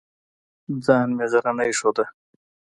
[0.85, 2.05] ځان مې غرنی ښوده.